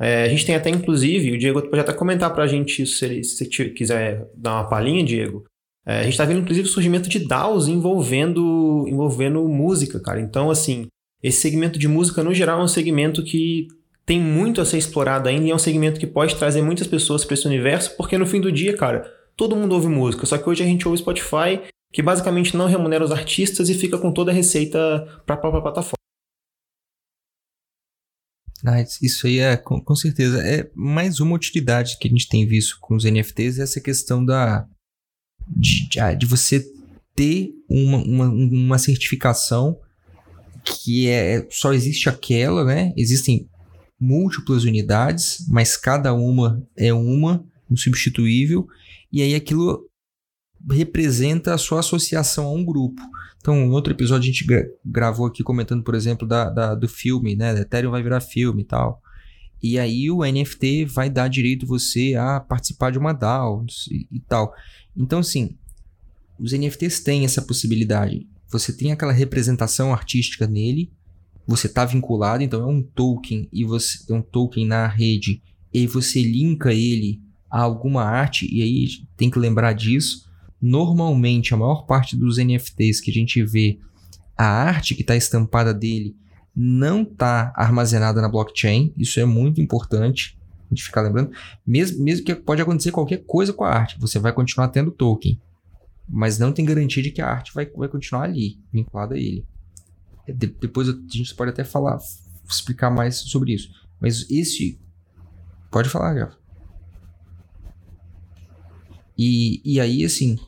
[0.00, 3.04] É, a gente tem até, inclusive, o Diego pode até comentar pra gente isso, se
[3.04, 5.44] ele se te- quiser dar uma palhinha, Diego.
[5.86, 10.20] É, a gente tá vendo, inclusive, o surgimento de DAOs envolvendo, envolvendo música, cara.
[10.20, 10.86] Então, assim,
[11.22, 13.68] esse segmento de música, no geral, é um segmento que
[14.06, 17.24] tem muito a ser explorado ainda e é um segmento que pode trazer muitas pessoas
[17.24, 20.48] para esse universo, porque no fim do dia, cara, todo mundo ouve música, só que
[20.48, 21.60] hoje a gente ouve Spotify,
[21.92, 25.62] que basicamente não remunera os artistas e fica com toda a receita para a própria
[25.62, 25.99] plataforma.
[28.64, 32.46] Ah, isso aí é, com, com certeza, é mais uma utilidade que a gente tem
[32.46, 34.66] visto com os NFTs, é essa questão da
[35.48, 36.64] de, ah, de você
[37.14, 39.78] ter uma, uma, uma certificação
[40.64, 42.92] que é só existe aquela, né?
[42.96, 43.48] Existem
[43.98, 48.66] múltiplas unidades, mas cada uma é uma, insubstituível,
[49.12, 49.89] e aí aquilo
[50.68, 53.00] representa a sua associação a um grupo.
[53.38, 56.88] Então, em outro episódio a gente gra gravou aqui comentando, por exemplo, da, da, do
[56.88, 57.58] filme, né?
[57.58, 59.00] Ethereum vai virar filme e tal.
[59.62, 64.20] E aí o NFT vai dar direito você a participar de uma DAO e, e
[64.20, 64.54] tal.
[64.96, 65.56] Então, assim,
[66.38, 68.26] os NFTs têm essa possibilidade.
[68.48, 70.90] Você tem aquela representação artística nele,
[71.46, 75.42] você está vinculado, então é um token e você é um token na rede
[75.72, 77.20] e você linka ele
[77.50, 80.29] a alguma arte e aí tem que lembrar disso.
[80.60, 83.78] Normalmente a maior parte dos NFTs que a gente vê,
[84.36, 86.16] a arte que está estampada dele
[86.54, 88.92] não está armazenada na blockchain.
[88.96, 90.38] Isso é muito importante
[90.70, 91.32] a gente ficar lembrando.
[91.66, 95.40] Mesmo, mesmo que pode acontecer qualquer coisa com a arte, você vai continuar tendo token.
[96.08, 99.46] Mas não tem garantia de que a arte vai, vai continuar ali, vinculada a ele.
[100.26, 101.98] De, depois a gente pode até falar,
[102.48, 103.70] explicar mais sobre isso.
[104.00, 104.80] Mas esse.
[105.70, 106.32] Pode falar, Gav.
[109.16, 110.38] E, e aí, assim,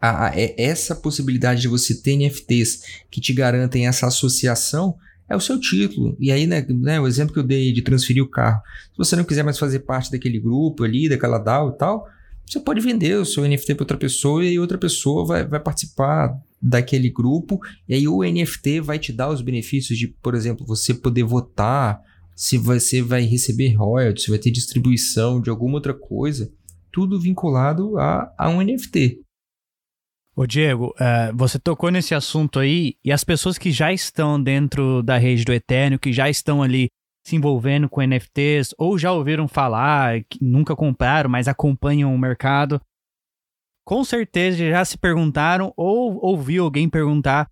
[0.00, 4.96] a, a, é, essa possibilidade de você ter NFTs que te garantem essa associação
[5.28, 6.16] é o seu título.
[6.18, 8.60] E aí, né, né, o exemplo que eu dei de transferir o carro.
[8.92, 12.08] Se você não quiser mais fazer parte daquele grupo ali, daquela DAO e tal,
[12.44, 16.36] você pode vender o seu NFT para outra pessoa e outra pessoa vai, vai participar
[16.60, 17.60] daquele grupo.
[17.88, 22.00] E aí o NFT vai te dar os benefícios de, por exemplo, você poder votar,
[22.34, 26.50] se você vai receber royalties, se vai ter distribuição de alguma outra coisa.
[26.90, 29.20] Tudo vinculado a, a um NFT.
[30.34, 35.02] Ô Diego, uh, você tocou nesse assunto aí e as pessoas que já estão dentro
[35.02, 36.88] da rede do Eterno, que já estão ali
[37.26, 42.80] se envolvendo com NFTs ou já ouviram falar, que nunca compraram, mas acompanham o mercado,
[43.84, 47.50] com certeza já se perguntaram ou ouviu alguém perguntar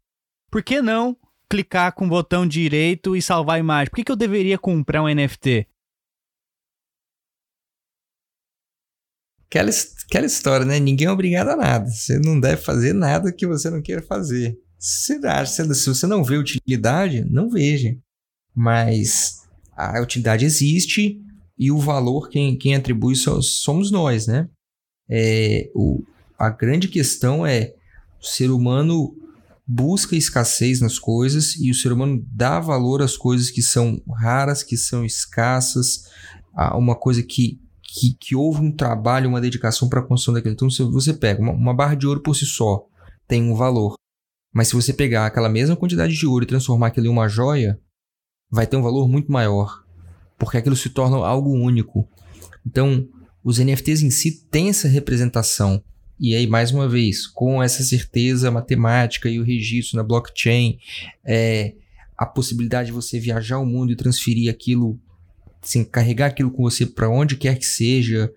[0.50, 1.16] por que não
[1.50, 3.90] clicar com o botão direito e salvar a imagem?
[3.90, 5.66] Por que, que eu deveria comprar um NFT?
[9.50, 9.70] Aquela,
[10.06, 10.78] aquela história, né?
[10.78, 11.90] Ninguém é obrigado a nada.
[11.90, 14.58] Você não deve fazer nada que você não queira fazer.
[14.78, 15.18] Se,
[15.74, 17.96] se você não vê utilidade, não veja.
[18.54, 19.42] Mas
[19.76, 21.20] a utilidade existe
[21.58, 24.48] e o valor quem, quem atribui somos nós, né?
[25.10, 26.02] É, o,
[26.38, 27.74] a grande questão é
[28.20, 29.16] o ser humano
[29.66, 34.62] busca escassez nas coisas e o ser humano dá valor às coisas que são raras,
[34.62, 36.04] que são escassas,
[36.54, 40.52] a uma coisa que que, que houve um trabalho, uma dedicação para a construção daquilo.
[40.52, 42.84] Então, se você pega uma, uma barra de ouro por si só,
[43.26, 43.94] tem um valor.
[44.52, 47.80] Mas se você pegar aquela mesma quantidade de ouro e transformar aquilo em uma joia,
[48.50, 49.82] vai ter um valor muito maior.
[50.38, 52.06] Porque aquilo se torna algo único.
[52.66, 53.08] Então,
[53.42, 55.82] os NFTs em si têm essa representação.
[56.20, 60.78] E aí, mais uma vez, com essa certeza matemática e o registro na blockchain,
[61.24, 61.74] é,
[62.18, 65.00] a possibilidade de você viajar o mundo e transferir aquilo
[65.62, 68.32] assim, carregar aquilo com você para onde quer que seja,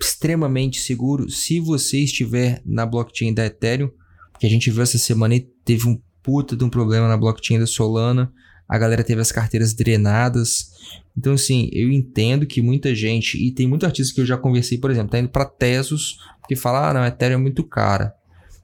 [0.00, 3.90] extremamente seguro, se você estiver na blockchain da Ethereum,
[4.38, 7.58] que a gente viu essa semana e teve um puta de um problema na blockchain
[7.58, 8.32] da Solana,
[8.68, 10.70] a galera teve as carteiras drenadas.
[11.16, 14.78] Então, assim, eu entendo que muita gente, e tem muito artista que eu já conversei,
[14.78, 18.14] por exemplo, tá indo para Tesos, porque fala, ah, não, a Ethereum é muito cara.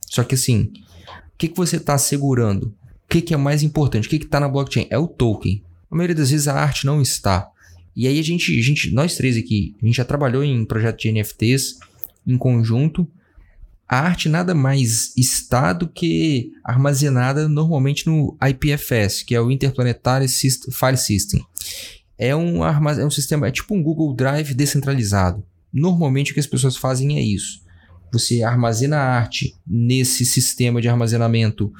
[0.06, 0.70] Só que, assim,
[1.34, 2.66] o que, que você está segurando?
[2.66, 4.06] O que, que é mais importante?
[4.06, 4.86] O que está na blockchain?
[4.90, 5.62] É o token.
[5.90, 7.50] A maioria das vezes a arte não está.
[7.96, 11.00] E aí a gente, a gente, nós três aqui, a gente já trabalhou em projeto
[11.00, 11.78] de NFTs
[12.26, 13.08] em conjunto.
[13.88, 20.26] A arte nada mais está do que armazenada normalmente no IPFS, que é o Interplanetary
[20.28, 21.44] File System.
[22.18, 25.44] É um, é um sistema, é tipo um Google Drive descentralizado.
[25.72, 27.62] Normalmente o que as pessoas fazem é isso.
[28.12, 31.72] Você armazena a arte nesse sistema de armazenamento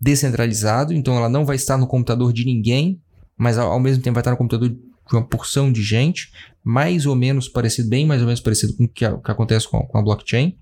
[0.00, 3.00] descentralizado, então ela não vai estar no computador de ninguém,
[3.36, 4.74] mas ao, ao mesmo tempo vai estar no computador
[5.10, 6.30] de uma porção de gente,
[6.64, 9.78] mais ou menos parecido, bem mais ou menos parecido com o que, que acontece com
[9.78, 10.56] a, com a blockchain.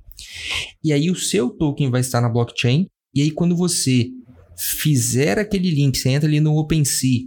[0.83, 4.09] E aí o seu token vai estar na blockchain, e aí quando você
[4.57, 7.27] fizer aquele link, você entra ali no OpenSea,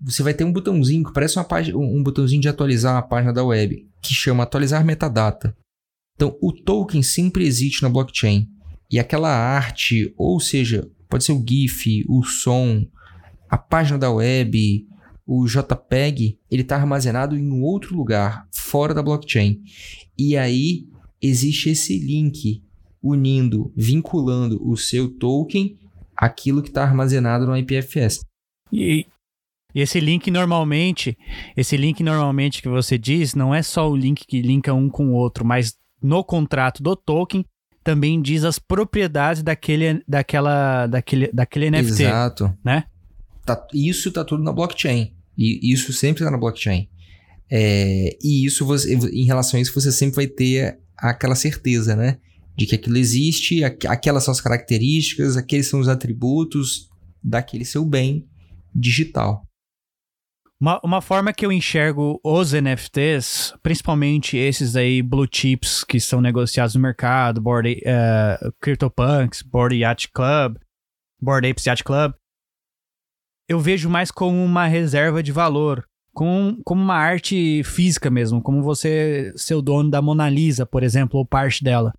[0.00, 3.32] você vai ter um botãozinho que parece uma página, um botãozinho de atualizar a página
[3.32, 5.56] da web, que chama atualizar metadata.
[6.14, 8.48] Então, o token sempre existe na blockchain.
[8.90, 12.86] E aquela arte, ou seja, pode ser o GIF, o som,
[13.48, 14.86] a página da web,
[15.26, 19.60] o JPEG ele está armazenado em um outro lugar fora da blockchain.
[20.16, 20.86] E aí
[21.20, 22.62] existe esse link
[23.02, 25.76] unindo, vinculando o seu token
[26.16, 28.20] àquilo que está armazenado no IPFS.
[28.72, 29.06] E,
[29.74, 31.16] e esse link normalmente,
[31.56, 35.08] esse link normalmente que você diz, não é só o link que linka um com
[35.08, 37.44] o outro, mas no contrato do token
[37.82, 42.02] também diz as propriedades daquele, daquela, daquele, daquele NFT.
[42.02, 42.58] Exato.
[42.64, 42.84] Né?
[43.44, 45.15] Tá, isso está tudo na blockchain.
[45.36, 46.88] E isso sempre está na blockchain.
[47.50, 52.18] É, e isso, você, em relação a isso, você sempre vai ter aquela certeza, né?
[52.56, 56.88] De que aquilo existe, aquelas são as características, aqueles são os atributos
[57.22, 58.26] daquele seu bem
[58.74, 59.46] digital.
[60.58, 66.18] Uma, uma forma que eu enxergo os NFTs, principalmente esses aí blue chips que são
[66.22, 70.56] negociados no mercado, Board, uh, CryptoPunks, Board Yacht Club,
[71.20, 72.12] Board Apes Yacht Club,
[73.48, 78.62] eu vejo mais como uma reserva de valor, como, como uma arte física mesmo, como
[78.62, 81.92] você ser o dono da Mona Lisa, por exemplo, ou parte dela.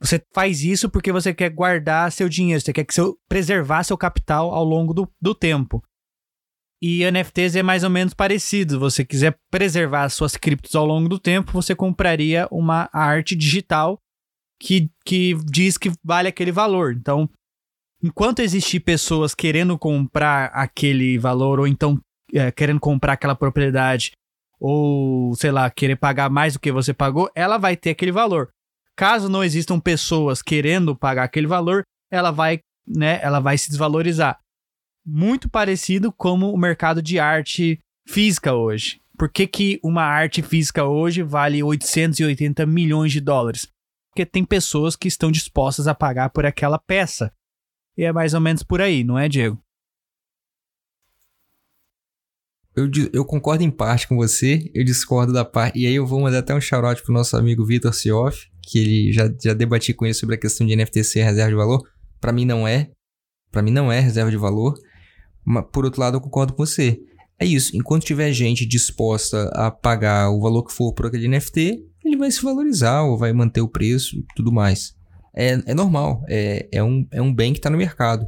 [0.00, 3.96] Você faz isso porque você quer guardar seu dinheiro, você quer que seu, preservar seu
[3.96, 5.82] capital ao longo do, do tempo.
[6.82, 8.78] E NFTs é mais ou menos parecido.
[8.78, 13.98] Você quiser preservar suas criptos ao longo do tempo, você compraria uma arte digital
[14.60, 16.92] que, que diz que vale aquele valor.
[16.92, 17.30] Então,
[18.04, 21.98] enquanto existir pessoas querendo comprar aquele valor, ou então
[22.34, 24.12] é, querendo comprar aquela propriedade,
[24.60, 28.50] ou sei lá, querer pagar mais do que você pagou, ela vai ter aquele valor.
[28.94, 34.38] Caso não existam pessoas querendo pagar aquele valor, ela vai, né, ela vai se desvalorizar.
[35.04, 39.00] Muito parecido como o mercado de arte física hoje.
[39.16, 43.66] Por que, que uma arte física hoje vale 880 milhões de dólares?
[44.10, 47.32] Porque tem pessoas que estão dispostas a pagar por aquela peça.
[47.96, 49.58] E é mais ou menos por aí, não é, Diego?
[52.76, 55.78] Eu, eu concordo em parte com você, eu discordo da parte.
[55.78, 59.12] E aí eu vou mandar até um shout pro nosso amigo Vitor Sioff, que ele
[59.12, 61.88] já, já debati com ele sobre a questão de NFT ser reserva de valor.
[62.20, 62.90] Para mim não é.
[63.52, 64.74] Para mim não é reserva de valor.
[65.44, 67.00] Mas por outro lado, eu concordo com você.
[67.38, 71.84] É isso, enquanto tiver gente disposta a pagar o valor que for por aquele NFT,
[72.04, 74.94] ele vai se valorizar ou vai manter o preço e tudo mais.
[75.34, 78.26] É, é normal, é, é, um, é um bem que está no mercado.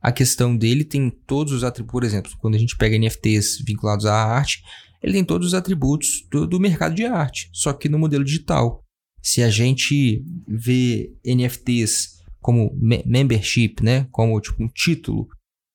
[0.00, 4.06] A questão dele tem todos os atributos, por exemplo, quando a gente pega NFTs vinculados
[4.06, 4.62] à arte,
[5.02, 8.82] ele tem todos os atributos do, do mercado de arte, só que no modelo digital.
[9.22, 15.26] Se a gente vê NFTs como me membership, né, como tipo um título,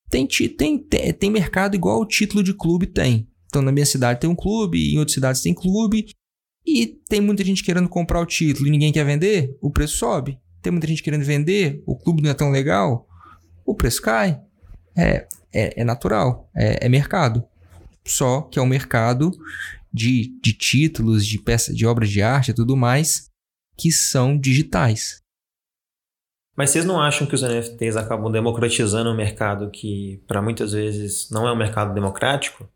[0.08, 3.28] tem, tem, tem, tem mercado igual o título de clube tem.
[3.46, 6.06] Então, na minha cidade tem um clube, em outras cidades tem clube,
[6.64, 10.38] e tem muita gente querendo comprar o título e ninguém quer vender, o preço sobe.
[10.62, 13.06] Tem muita gente querendo vender, o clube não é tão legal,
[13.64, 14.40] o preço cai.
[14.96, 17.44] É, é, é natural, é, é, mercado.
[18.06, 19.30] Só que é um mercado
[19.92, 23.28] de, de títulos, de peças, de obras de arte e tudo mais
[23.76, 25.20] que são digitais.
[26.56, 31.30] Mas vocês não acham que os NFTs acabam democratizando um mercado que, para muitas vezes,
[31.30, 32.68] não é um mercado democrático?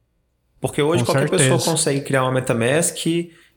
[0.61, 1.51] Porque hoje Com qualquer certeza.
[1.51, 2.97] pessoa consegue criar uma MetaMask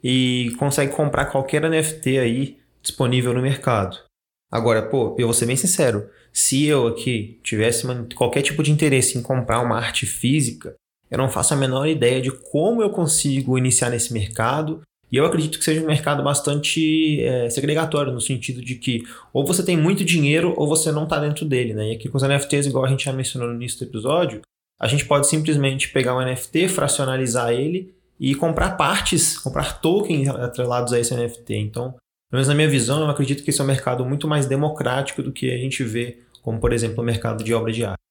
[0.04, 4.07] e consegue comprar qualquer NFT aí disponível no mercado.
[4.52, 9.18] Agora, pô, eu vou ser bem sincero, se eu aqui tivesse qualquer tipo de interesse
[9.18, 10.76] em comprar uma arte física,
[11.10, 14.82] eu não faço a menor ideia de como eu consigo iniciar nesse mercado.
[15.10, 19.46] E eu acredito que seja um mercado bastante é, segregatório, no sentido de que ou
[19.46, 21.74] você tem muito dinheiro ou você não está dentro dele.
[21.74, 21.92] Né?
[21.92, 24.42] E aqui com os NFTs, igual a gente já mencionou no início do episódio,
[24.80, 30.92] a gente pode simplesmente pegar um NFT, fracionalizar ele e comprar partes, comprar tokens atrelados
[30.92, 31.56] a esse NFT.
[31.56, 31.96] Então,
[32.32, 35.32] menos na minha visão, eu acredito que esse é um mercado muito mais democrático do
[35.32, 38.02] que a gente vê, como por exemplo o mercado de obra de arte.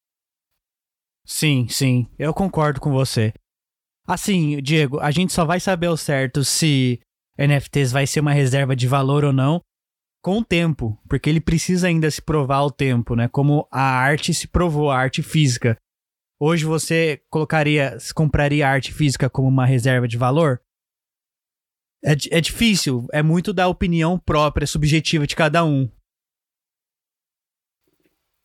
[1.25, 3.33] Sim, sim, eu concordo com você.
[4.07, 7.01] Assim, Diego, a gente só vai saber ao certo se
[7.37, 9.61] NFTs vai ser uma reserva de valor ou não
[10.23, 13.29] com o tempo, porque ele precisa ainda se provar ao tempo, né?
[13.29, 15.77] Como a arte se provou, a arte física.
[16.41, 20.61] Hoje você colocaria, compraria arte física como uma reserva de valor?
[22.07, 25.91] É, é difícil, é muito da opinião própria, subjetiva de cada um.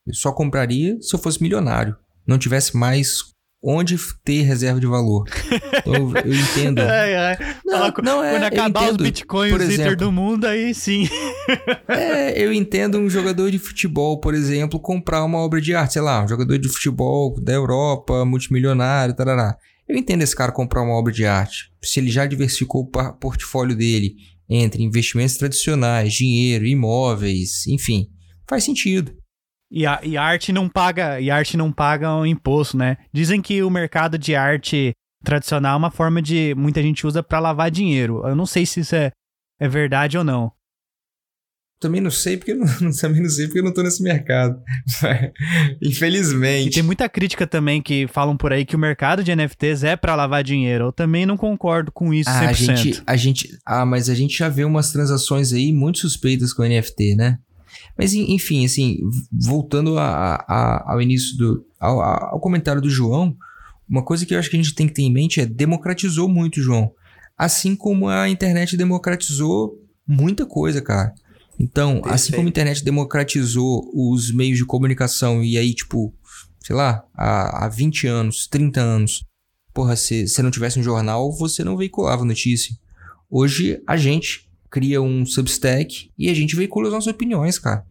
[0.08, 1.96] Eu só compraria se eu fosse milionário.
[2.26, 3.32] Não tivesse mais
[3.64, 5.30] onde ter reserva de valor.
[5.82, 6.80] Então, eu, eu entendo.
[6.80, 7.56] É, é.
[7.66, 11.10] Não, não é, quando acabar os bitcoins por exemplo, do mundo, aí sim.
[11.88, 16.02] é, eu entendo um jogador de futebol, por exemplo, comprar uma obra de arte, sei
[16.04, 19.58] lá, um jogador de futebol da Europa, multimilionário, tarará.
[19.92, 21.70] Eu entendo esse cara comprar uma obra de arte.
[21.84, 24.16] Se ele já diversificou o portfólio dele
[24.50, 28.08] entre investimentos tradicionais, dinheiro, imóveis, enfim,
[28.50, 29.14] faz sentido.
[29.70, 33.00] E a, e arte não paga, e arte não paga imposto, né?
[33.12, 34.94] Dizem que o mercado de arte
[35.26, 38.26] tradicional é uma forma de muita gente usa para lavar dinheiro.
[38.26, 39.12] Eu não sei se isso é,
[39.60, 40.54] é verdade ou não.
[41.82, 44.62] Também não sei porque não, também não sei porque eu não tô nesse mercado.
[45.82, 46.68] Infelizmente.
[46.68, 49.96] E tem muita crítica também que falam por aí que o mercado de NFTs é
[49.96, 50.86] para lavar dinheiro.
[50.86, 52.52] Eu também não concordo com isso ah, 100%.
[52.52, 56.54] A gente, a gente, ah, mas a gente já vê umas transações aí muito suspeitas
[56.54, 57.40] com NFT, né?
[57.98, 59.00] Mas enfim, assim,
[59.32, 63.36] voltando a, a, ao início do ao, ao comentário do João,
[63.90, 66.30] uma coisa que eu acho que a gente tem que ter em mente é democratizou
[66.30, 66.92] muito, João.
[67.36, 69.74] Assim como a internet democratizou
[70.08, 71.12] muita coisa, cara.
[71.60, 72.14] Então, Perfeito.
[72.14, 76.14] assim como a internet democratizou os meios de comunicação e aí, tipo,
[76.60, 79.26] sei lá, há, há 20 anos, 30 anos,
[79.74, 82.76] porra, se você não tivesse um jornal, você não veiculava notícia.
[83.30, 87.86] Hoje, a gente cria um Substack e a gente veicula as nossas opiniões, cara.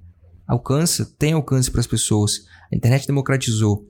[0.46, 2.44] Alcança, tem alcance para as pessoas.
[2.72, 3.86] A internet democratizou.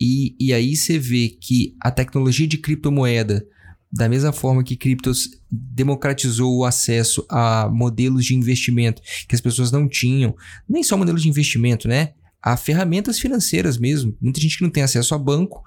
[0.00, 3.44] E, e aí você vê que a tecnologia de criptomoeda
[3.92, 9.70] da mesma forma que criptos democratizou o acesso a modelos de investimento que as pessoas
[9.70, 10.36] não tinham,
[10.68, 12.14] nem só modelos de investimento, né?
[12.42, 14.16] A ferramentas financeiras mesmo.
[14.20, 15.62] Muita gente que não tem acesso a banco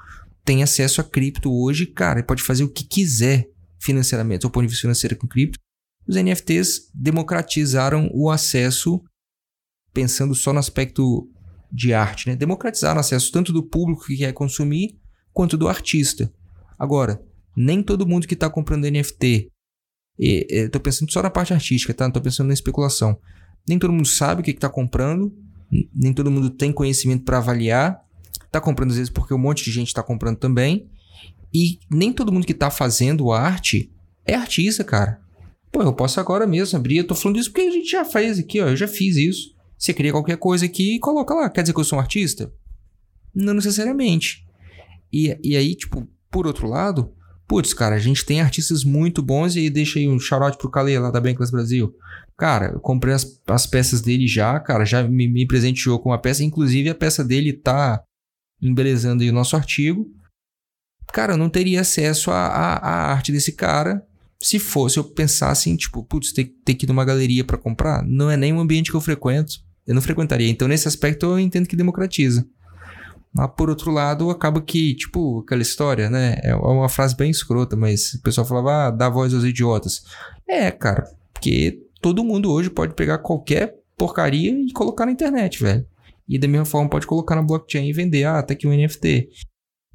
[0.46, 4.70] tem acesso a cripto hoje, cara, pode fazer o que quiser financeiramente, ou ponto de
[4.70, 5.60] vista financeiro com cripto.
[6.08, 9.04] Os NFTs democratizaram o acesso,
[9.94, 11.30] pensando só no aspecto
[11.72, 12.36] de arte, né?
[12.36, 14.98] Democratizaram o acesso tanto do público que quer consumir,
[15.32, 16.34] quanto do artista.
[16.78, 17.22] Agora,
[17.62, 19.52] nem todo mundo que está comprando NFT,
[20.18, 22.06] estou pensando só na parte artística, tá?
[22.06, 23.20] Não tô pensando na especulação.
[23.68, 25.36] Nem todo mundo sabe o que está comprando,
[25.94, 28.02] nem todo mundo tem conhecimento para avaliar.
[28.50, 30.90] Tá comprando às vezes porque um monte de gente está comprando também.
[31.54, 33.92] E nem todo mundo que está fazendo arte
[34.26, 35.20] é artista, cara.
[35.70, 37.00] Pô, eu posso agora mesmo abrir.
[37.00, 38.70] Eu tô falando isso porque a gente já fez aqui, ó.
[38.70, 39.54] Eu já fiz isso.
[39.78, 41.50] Você cria qualquer coisa aqui e coloca lá.
[41.50, 42.54] Quer dizer que eu sou um artista?
[43.36, 44.48] Não necessariamente.
[45.12, 47.14] E, e aí, tipo, por outro lado,
[47.50, 50.70] putz, cara, a gente tem artistas muito bons e aí deixa aí um shoutout pro
[50.70, 51.92] Calê lá da Bankless Brasil.
[52.38, 56.22] Cara, eu comprei as, as peças dele já, cara, já me, me presenteou com uma
[56.22, 56.44] peça.
[56.44, 58.04] Inclusive, a peça dele tá
[58.62, 60.08] embelezando aí o nosso artigo.
[61.12, 64.06] Cara, eu não teria acesso à arte desse cara
[64.42, 68.04] se fosse eu pensasse em, tipo, putz, ter, ter que ir numa galeria para comprar.
[68.06, 69.56] Não é nem um ambiente que eu frequento.
[69.88, 70.48] Eu não frequentaria.
[70.48, 72.48] Então, nesse aspecto, eu entendo que democratiza.
[73.34, 76.38] Mas, por outro lado, acaba que, tipo, aquela história, né?
[76.44, 80.04] É uma frase bem escrota, mas o pessoal falava, ah, dá voz aos idiotas.
[80.48, 81.04] É, cara,
[81.34, 85.86] porque todo mundo hoje pode pegar qualquer porcaria e colocar na internet, velho.
[86.28, 89.30] E da mesma forma pode colocar na blockchain e vender, ah, tá aqui um NFT.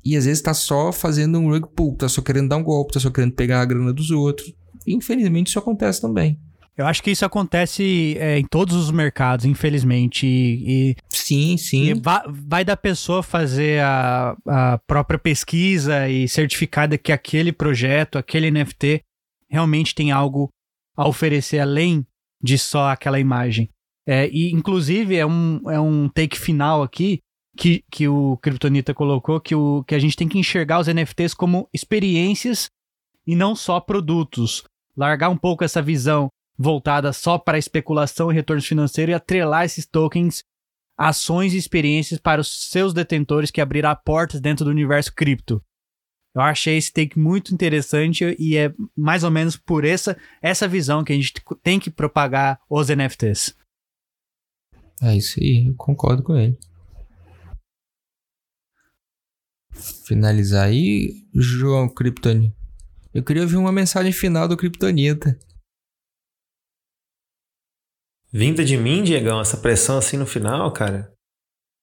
[0.05, 2.93] E às vezes tá só fazendo um rug pull, tá só querendo dar um golpe,
[2.93, 4.53] tá só querendo pegar a grana dos outros.
[4.87, 6.39] Infelizmente isso acontece também.
[6.77, 10.27] Eu acho que isso acontece é, em todos os mercados, infelizmente.
[10.27, 11.85] E, e sim, sim.
[11.85, 18.19] E vai, vai, da pessoa fazer a, a própria pesquisa e certificada que aquele projeto,
[18.19, 19.03] aquele NFT,
[19.49, 20.49] realmente tem algo
[20.97, 22.05] a oferecer além
[22.43, 23.71] de só aquela imagem.
[24.07, 27.21] É, e, inclusive, é um, é um take final aqui
[27.57, 31.35] que, que o Kryptonita colocou, que, o, que a gente tem que enxergar os NFTs
[31.35, 32.69] como experiências
[33.25, 34.65] e não só produtos.
[34.97, 39.87] Largar um pouco essa visão voltada só para especulação e retorno financeiro e atrelar esses
[39.87, 40.45] tokens
[40.97, 45.63] ações e experiências para os seus detentores que abrirá portas dentro do universo cripto.
[46.35, 51.05] Eu achei esse take muito interessante e é mais ou menos por essa, essa visão
[51.05, 51.33] que a gente
[51.63, 53.55] tem que propagar os NFTs.
[55.03, 56.59] É isso aí, eu concordo com ele.
[60.07, 62.55] Finalizar aí, João Kryptonita.
[63.13, 65.39] Eu queria ouvir uma mensagem final do Kryptonita.
[68.37, 71.09] Vinda de mim, Diegão, essa pressão assim no final, cara.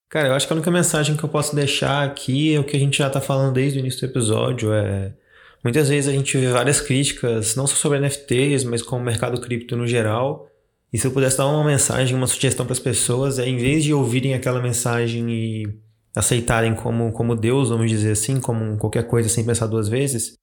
[0.10, 2.76] Cara, eu acho que a única mensagem que eu posso deixar aqui é o que
[2.76, 4.74] a gente já tá falando desde o início do episódio.
[4.74, 5.14] É...
[5.64, 9.40] Muitas vezes a gente vê várias críticas, não só sobre NFTs, mas com o mercado
[9.40, 10.46] cripto no geral.
[10.92, 13.86] E se eu pudesse dar uma mensagem, uma sugestão para as pessoas, é em vez
[13.86, 15.74] de ouvirem aquela mensagem e
[16.14, 20.34] aceitarem como, como Deus, vamos dizer assim, como qualquer coisa sem pensar duas vezes,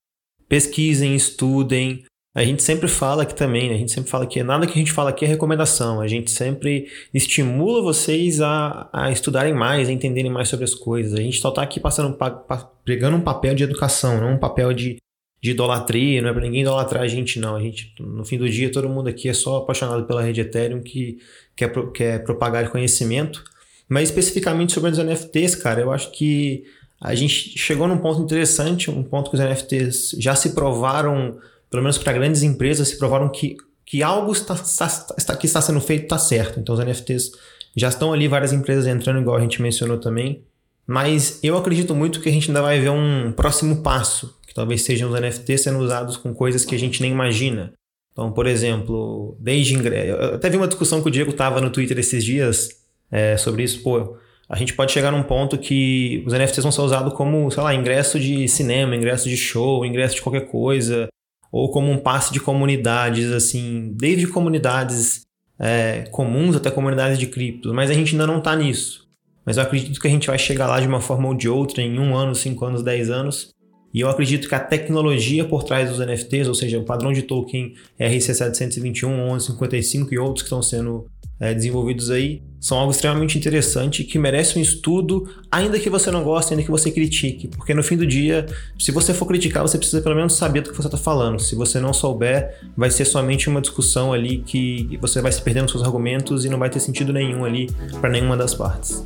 [0.48, 2.02] pesquisem, estudem,
[2.38, 3.74] a gente sempre fala aqui também, né?
[3.74, 6.00] a gente sempre fala que nada que a gente fala aqui é recomendação.
[6.00, 11.14] A gente sempre estimula vocês a, a estudarem mais, a entenderem mais sobre as coisas.
[11.14, 14.38] A gente só está aqui passando, pa, pa, pregando um papel de educação, não um
[14.38, 14.98] papel de,
[15.42, 17.56] de idolatria, não é para ninguém idolatrar a gente, não.
[17.56, 20.80] A gente, no fim do dia, todo mundo aqui é só apaixonado pela rede Ethereum
[20.80, 21.18] que
[21.56, 23.42] quer, quer propagar conhecimento.
[23.88, 26.62] Mas especificamente sobre os NFTs, cara, eu acho que
[27.00, 31.36] a gente chegou num ponto interessante, um ponto que os NFTs já se provaram
[31.70, 35.80] pelo menos para grandes empresas, se provaram que, que algo está, está, que está sendo
[35.80, 36.58] feito está certo.
[36.58, 37.32] Então os NFTs
[37.76, 40.44] já estão ali, várias empresas entrando, igual a gente mencionou também.
[40.86, 44.82] Mas eu acredito muito que a gente ainda vai ver um próximo passo, que talvez
[44.82, 47.74] sejam os NFTs sendo usados com coisas que a gente nem imagina.
[48.12, 50.08] Então, por exemplo, desde ingresso.
[50.08, 52.70] Eu até vi uma discussão que o Diego tava no Twitter esses dias
[53.12, 53.82] é, sobre isso.
[53.82, 54.16] Pô,
[54.48, 57.74] a gente pode chegar num ponto que os NFTs vão ser usados como, sei lá,
[57.74, 61.06] ingresso de cinema, ingresso de show, ingresso de qualquer coisa
[61.50, 65.26] ou como um passe de comunidades, assim, desde comunidades
[65.58, 69.08] é, comuns até comunidades de cripto, mas a gente ainda não está nisso.
[69.44, 71.82] Mas eu acredito que a gente vai chegar lá de uma forma ou de outra
[71.82, 73.50] em um ano, cinco anos, dez anos.
[73.94, 77.22] E eu acredito que a tecnologia por trás dos NFTs, ou seja, o padrão de
[77.22, 81.06] token RC721, 1155 e outros que estão sendo
[81.40, 86.24] é, desenvolvidos aí são algo extremamente interessante que merece um estudo, ainda que você não
[86.24, 88.46] goste, ainda que você critique, porque no fim do dia,
[88.78, 91.38] se você for criticar, você precisa pelo menos saber do que você está falando.
[91.38, 95.64] Se você não souber, vai ser somente uma discussão ali que você vai se perdendo
[95.64, 97.70] nos seus argumentos e não vai ter sentido nenhum ali
[98.00, 99.04] para nenhuma das partes.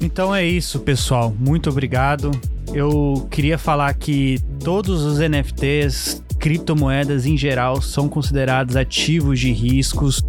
[0.00, 1.34] Então é isso, pessoal.
[1.38, 2.30] Muito obrigado.
[2.72, 10.20] Eu queria falar que todos os NFTs criptomoedas em geral são consideradas ativos de riscos.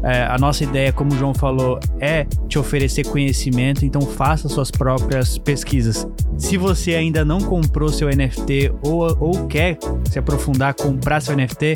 [0.00, 4.70] É, a nossa ideia, como o João falou, é te oferecer conhecimento, então faça suas
[4.70, 6.06] próprias pesquisas.
[6.38, 9.76] Se você ainda não comprou seu NFT ou, ou quer
[10.08, 11.74] se aprofundar, comprar seu NFT,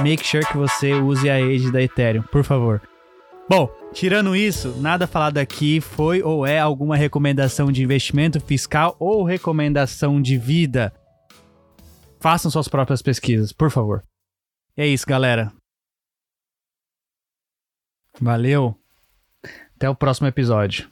[0.00, 2.80] make sure que você use a rede da Ethereum, por favor.
[3.50, 9.22] Bom, tirando isso, nada falado aqui foi ou é alguma recomendação de investimento fiscal ou
[9.24, 10.90] recomendação de vida.
[12.26, 14.02] Façam suas próprias pesquisas, por favor.
[14.76, 15.52] É isso, galera.
[18.20, 18.76] Valeu.
[19.76, 20.90] Até o próximo episódio.